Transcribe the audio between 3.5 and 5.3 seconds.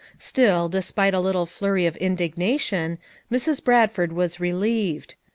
Bradford was relieved.